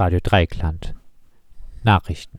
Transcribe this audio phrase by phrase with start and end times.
[0.00, 0.94] Radio Dreikland.
[1.82, 2.38] Nachrichten.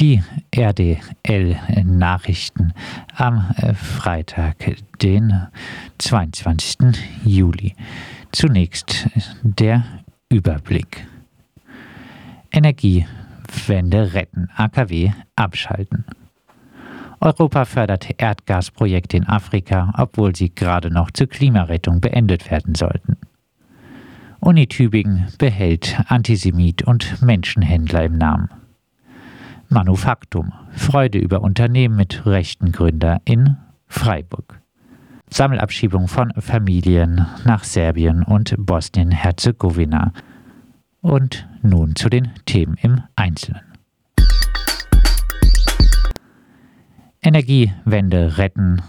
[0.00, 2.72] Die RDL-Nachrichten
[3.14, 4.56] am äh, Freitag,
[5.00, 5.46] den
[5.98, 6.98] 22.
[7.24, 7.76] Juli.
[8.32, 9.08] Zunächst
[9.42, 9.84] der
[10.28, 11.06] Überblick.
[12.50, 16.04] Energiewende retten, AKW abschalten.
[17.20, 23.16] Europa fördert Erdgasprojekte in Afrika, obwohl sie gerade noch zur Klimarettung beendet werden sollten.
[24.40, 28.48] Uni Tübingen behält Antisemit und Menschenhändler im Namen.
[29.68, 30.52] Manufaktum.
[30.70, 33.56] Freude über Unternehmen mit rechten Gründer in
[33.88, 34.60] Freiburg.
[35.30, 40.12] Sammelabschiebung von Familien nach Serbien und Bosnien-Herzegowina.
[41.02, 43.60] Und nun zu den Themen im Einzelnen.
[47.20, 48.80] Energiewende retten,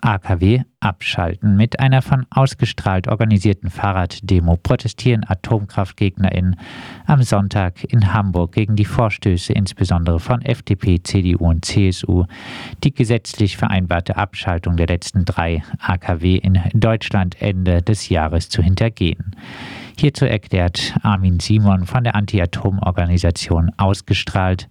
[0.00, 1.56] AKW abschalten.
[1.56, 6.56] Mit einer von ausgestrahlt organisierten Fahrraddemo protestieren AtomkraftgegnerInnen
[7.06, 12.24] am Sonntag in Hamburg gegen die Vorstöße insbesondere von FDP, CDU und CSU,
[12.84, 19.34] die gesetzlich vereinbarte Abschaltung der letzten drei AKW in Deutschland Ende des Jahres zu hintergehen.
[19.98, 24.68] Hierzu erklärt Armin Simon von der Anti-Atom-Organisation ausgestrahlt,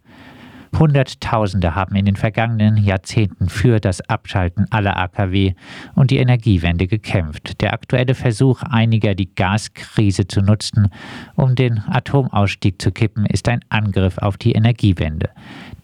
[0.78, 5.54] Hunderttausende haben in den vergangenen Jahrzehnten für das Abschalten aller AKW
[5.96, 7.62] und die Energiewende gekämpft.
[7.62, 10.90] Der aktuelle Versuch einiger, die Gaskrise zu nutzen,
[11.36, 15.30] um den Atomausstieg zu kippen, ist ein Angriff auf die Energiewende.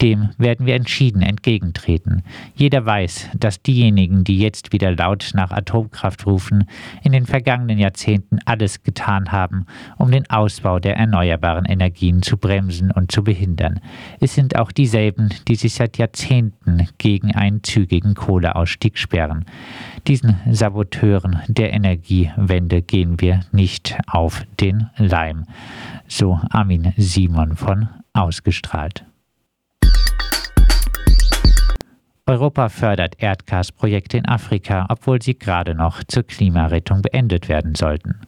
[0.02, 2.24] Dem werden wir entschieden entgegentreten.
[2.56, 6.66] Jeder weiß, dass diejenigen, die jetzt wieder laut nach Atomkraft rufen,
[7.04, 12.92] in den vergangenen Jahrzehnten alles getan haben, um den Ausbau der erneuerbaren Energien zu bremsen
[12.92, 13.80] und zu behindern.
[14.20, 19.46] Es sind auch dieselben, die sich seit Jahrzehnten gegen einen zügigen Kohleausstieg sperren.
[20.08, 25.46] Diesen Saboteuren der Energiewende gehen wir nicht auf den Leim,
[26.08, 29.06] so Armin Simon von Ausgestrahlt.
[32.28, 38.22] Europa fördert Erdgasprojekte in Afrika, obwohl sie gerade noch zur Klimarettung beendet werden sollten.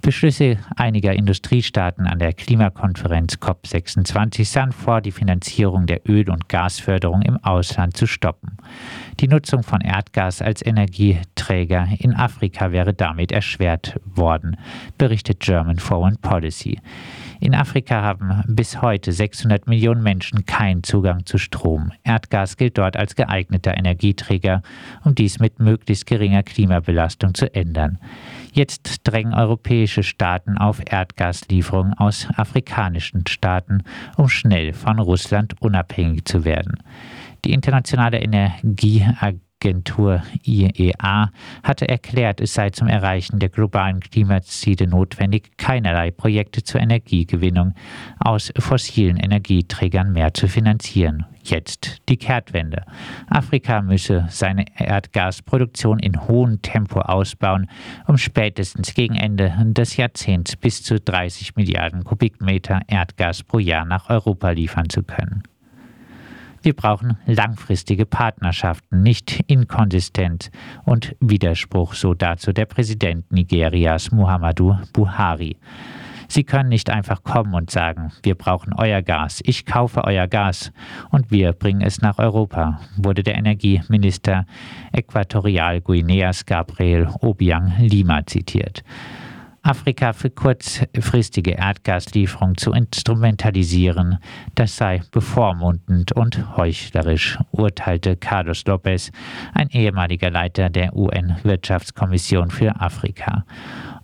[0.00, 7.22] Beschlüsse einiger Industriestaaten an der Klimakonferenz COP26 sahen vor, die Finanzierung der Öl- und Gasförderung
[7.22, 8.56] im Ausland zu stoppen.
[9.20, 14.56] Die Nutzung von Erdgas als Energieträger in Afrika wäre damit erschwert worden,
[14.96, 16.78] berichtet German Foreign Policy.
[17.40, 21.92] In Afrika haben bis heute 600 Millionen Menschen keinen Zugang zu Strom.
[22.02, 24.62] Erdgas gilt dort als geeigneter Energieträger,
[25.04, 27.98] um dies mit möglichst geringer Klimabelastung zu ändern.
[28.52, 33.84] Jetzt drängen europäische Staaten auf Erdgaslieferungen aus afrikanischen Staaten,
[34.16, 36.78] um schnell von Russland unabhängig zu werden.
[37.44, 41.30] Die Internationale Energieagentur Agentur IEA
[41.64, 47.74] hatte erklärt, es sei zum Erreichen der globalen Klimaziele notwendig, keinerlei Projekte zur Energiegewinnung
[48.20, 51.26] aus fossilen Energieträgern mehr zu finanzieren.
[51.42, 52.84] Jetzt die Kehrtwende.
[53.28, 57.68] Afrika müsse seine Erdgasproduktion in hohem Tempo ausbauen,
[58.06, 64.08] um spätestens gegen Ende des Jahrzehnts bis zu 30 Milliarden Kubikmeter Erdgas pro Jahr nach
[64.10, 65.42] Europa liefern zu können.
[66.68, 70.50] Wir brauchen langfristige Partnerschaften, nicht inkonsistent
[70.84, 75.56] und Widerspruch, so dazu der Präsident Nigerias Muhammadu Buhari.
[76.28, 80.70] Sie können nicht einfach kommen und sagen, wir brauchen euer Gas, ich kaufe euer Gas
[81.08, 84.44] und wir bringen es nach Europa, wurde der Energieminister
[84.92, 88.84] Äquatorial Guineas Gabriel Obiang Lima zitiert.
[89.68, 94.16] Afrika für kurzfristige Erdgaslieferung zu instrumentalisieren,
[94.54, 99.10] das sei bevormundend und heuchlerisch, urteilte Carlos Lopez,
[99.52, 103.44] ein ehemaliger Leiter der UN-Wirtschaftskommission für Afrika.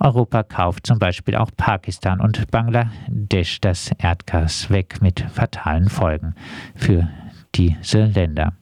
[0.00, 6.34] Europa kauft zum Beispiel auch Pakistan und Bangladesch das Erdgas weg mit fatalen Folgen
[6.74, 7.08] für
[7.54, 8.52] diese Länder.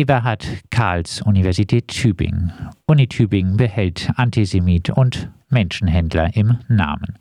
[0.00, 2.54] Eberhard Karls Universität Tübingen.
[2.86, 7.18] Uni Tübingen behält Antisemit und Menschenhändler im Namen.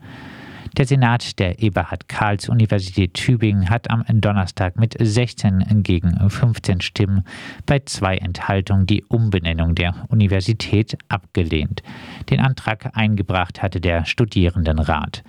[0.77, 7.25] Der Senat der Eberhard Karls Universität Tübingen hat am Donnerstag mit 16 gegen 15 Stimmen
[7.65, 11.83] bei zwei Enthaltungen die Umbenennung der Universität abgelehnt.
[12.29, 15.21] Den Antrag eingebracht hatte der Studierendenrat.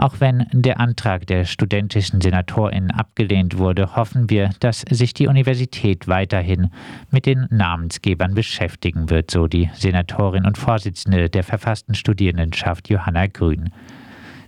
[0.00, 6.08] Auch wenn der Antrag der studentischen SenatorInnen abgelehnt wurde, hoffen wir, dass sich die Universität
[6.08, 6.70] weiterhin
[7.10, 13.74] mit den Namensgebern beschäftigen wird, so die Senatorin und Vorsitzende der verfassten Studierendenschaft Johanna Grün.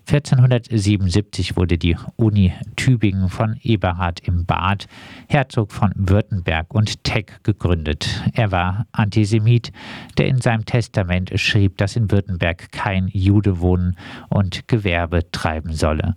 [0.07, 4.87] 1477 wurde die Uni Tübingen von Eberhard im Bad,
[5.29, 8.23] Herzog von Württemberg und Teck gegründet.
[8.35, 9.73] Er war Antisemit,
[10.19, 13.97] der in seinem Testament schrieb, dass in Württemberg kein Jude wohnen
[14.29, 16.17] und Gewerbe treiben solle.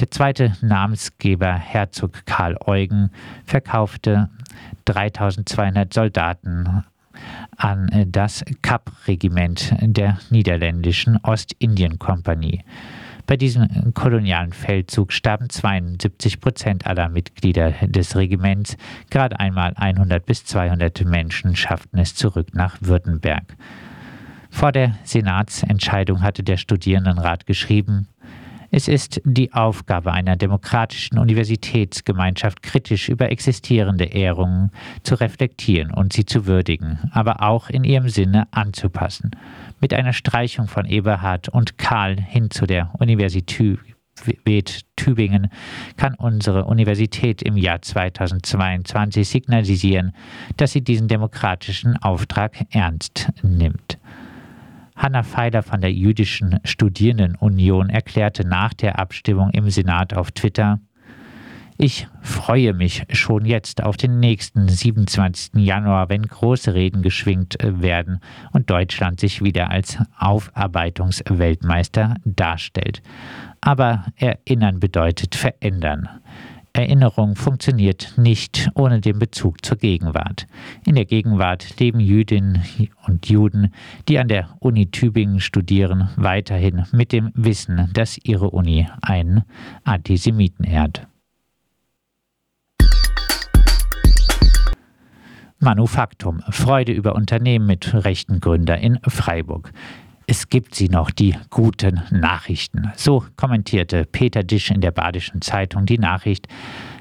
[0.00, 3.10] Der zweite Namensgeber, Herzog Karl Eugen,
[3.44, 4.30] verkaufte
[4.86, 6.84] 3200 Soldaten
[7.56, 12.64] an das Kapp-Regiment der niederländischen Ostindien-Kompanie.
[13.26, 18.76] Bei diesem kolonialen Feldzug starben 72 Prozent aller Mitglieder des Regiments.
[19.10, 23.56] Gerade einmal 100 bis 200 Menschen schafften es zurück nach Württemberg.
[24.50, 28.08] Vor der Senatsentscheidung hatte der Studierendenrat geschrieben,
[28.74, 34.70] es ist die Aufgabe einer demokratischen Universitätsgemeinschaft, kritisch über existierende Ehrungen
[35.02, 39.32] zu reflektieren und sie zu würdigen, aber auch in ihrem Sinne anzupassen.
[39.82, 43.80] Mit einer Streichung von Eberhard und Karl hin zu der Universität
[44.94, 45.50] Tübingen
[45.96, 50.12] kann unsere Universität im Jahr 2022 signalisieren,
[50.56, 53.98] dass sie diesen demokratischen Auftrag ernst nimmt.
[54.94, 60.78] Hanna Feiler von der Jüdischen Studierendenunion erklärte nach der Abstimmung im Senat auf Twitter,
[61.82, 65.54] ich freue mich schon jetzt auf den nächsten 27.
[65.56, 68.20] Januar, wenn große Reden geschwingt werden
[68.52, 73.02] und Deutschland sich wieder als Aufarbeitungsweltmeister darstellt.
[73.60, 76.08] Aber erinnern bedeutet verändern.
[76.72, 80.46] Erinnerung funktioniert nicht ohne den Bezug zur Gegenwart.
[80.86, 82.62] In der Gegenwart leben Jüdinnen
[83.08, 83.74] und Juden,
[84.08, 89.42] die an der Uni Tübingen studieren, weiterhin mit dem Wissen, dass ihre Uni einen
[89.82, 91.08] Antisemiten ehrt.
[95.62, 96.42] Manufaktum.
[96.50, 99.72] Freude über Unternehmen mit rechten Gründer in Freiburg.
[100.26, 102.90] Es gibt sie noch, die guten Nachrichten.
[102.96, 106.48] So kommentierte Peter Disch in der Badischen Zeitung die Nachricht,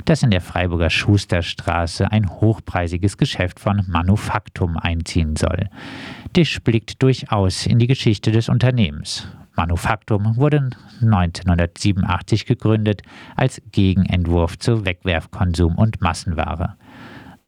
[0.06, 5.70] dass in der Freiburger Schusterstraße ein hochpreisiges Geschäft von Manufaktum einziehen soll.
[6.36, 9.28] Disch blickt durchaus in die Geschichte des Unternehmens.
[9.56, 10.70] Manufaktum wurde
[11.02, 13.02] 1987 gegründet
[13.36, 16.76] als Gegenentwurf zu Wegwerfkonsum und Massenware.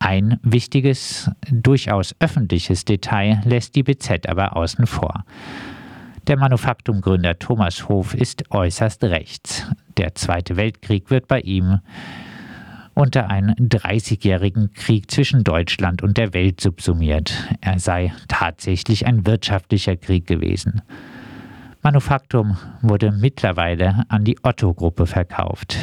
[0.05, 5.23] Ein wichtiges, durchaus öffentliches Detail lässt die BZ aber außen vor.
[6.27, 9.65] Der Manufaktumgründer Thomas Hof ist äußerst rechts.
[9.95, 11.79] Der Zweite Weltkrieg wird bei ihm
[12.93, 17.33] unter einen 30-jährigen Krieg zwischen Deutschland und der Welt subsumiert.
[17.61, 20.81] Er sei tatsächlich ein wirtschaftlicher Krieg gewesen.
[21.81, 25.77] Manufaktum wurde mittlerweile an die Otto-Gruppe verkauft.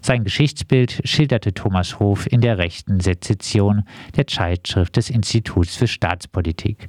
[0.00, 3.84] Sein Geschichtsbild schilderte Thomas Hof in der rechten Sezession
[4.16, 6.88] der Zeitschrift des Instituts für Staatspolitik.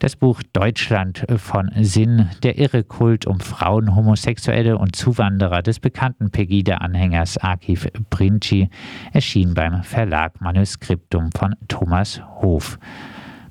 [0.00, 6.30] Das Buch Deutschland von Sinn, der irre Kult um Frauen, Homosexuelle und Zuwanderer des bekannten
[6.30, 8.70] Pegida-Anhängers Akif Brinci
[9.12, 12.78] erschien beim Verlag Manuskriptum von Thomas Hof.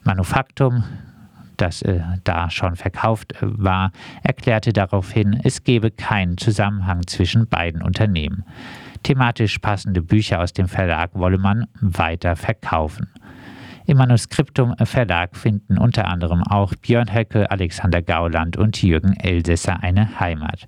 [0.03, 0.83] Manufaktum,
[1.61, 3.91] das äh, da schon verkauft äh, war,
[4.23, 8.43] erklärte daraufhin, es gebe keinen Zusammenhang zwischen beiden Unternehmen.
[9.03, 13.07] Thematisch passende Bücher aus dem Verlag wolle man weiter verkaufen.
[13.85, 20.19] Im Manuskriptum Verlag finden unter anderem auch Björn Höcke, Alexander Gauland und Jürgen Elsässer eine
[20.19, 20.67] Heimat.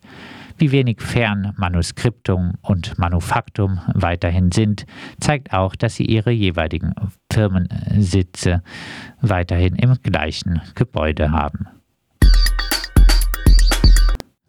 [0.57, 4.85] Wie wenig fern Manuskriptum und Manufaktum weiterhin sind,
[5.19, 6.93] zeigt auch, dass sie ihre jeweiligen
[7.31, 8.61] Firmensitze
[9.21, 11.67] weiterhin im gleichen Gebäude haben.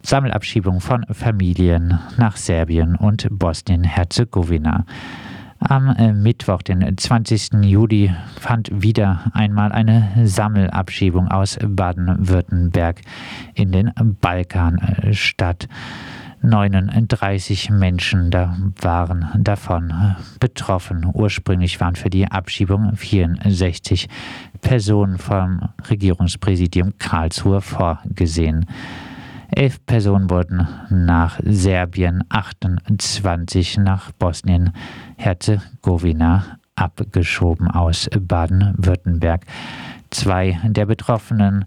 [0.02, 4.84] Sammelabschiebung von Familien nach Serbien und Bosnien-Herzegowina.
[5.60, 7.62] Am äh, Mittwoch, den 20.
[7.62, 13.00] Juli, fand wieder einmal eine Sammelabschiebung aus Baden-Württemberg
[13.54, 15.68] in den Balkan äh, statt.
[16.42, 21.10] 39 Menschen da waren davon äh, betroffen.
[21.12, 24.08] Ursprünglich waren für die Abschiebung 64
[24.60, 28.66] Personen vom Regierungspräsidium Karlsruhe vorgesehen.
[29.50, 39.44] Elf Personen wurden nach Serbien, 28 nach Bosnien-Herzegowina abgeschoben aus Baden-Württemberg.
[40.10, 41.66] Zwei der Betroffenen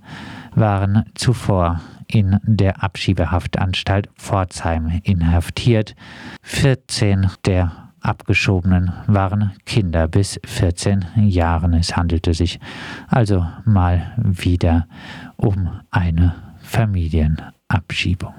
[0.55, 1.79] waren zuvor
[2.15, 5.95] in der Abschiebehaftanstalt Pforzheim inhaftiert.
[6.43, 11.73] 14 der Abgeschobenen waren Kinder bis 14 Jahren.
[11.73, 12.61] Es handelte sich
[13.09, 14.87] also mal wieder
[15.35, 18.33] um eine Familienabschiebung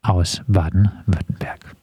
[0.00, 1.76] aus Baden-Württemberg.